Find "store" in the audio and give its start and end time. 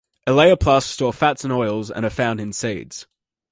0.87-1.13